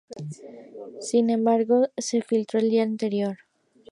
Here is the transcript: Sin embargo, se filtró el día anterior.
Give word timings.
Sin 0.99 1.29
embargo, 1.29 1.89
se 1.95 2.23
filtró 2.23 2.59
el 2.59 2.71
día 2.71 2.81
anterior. 2.81 3.37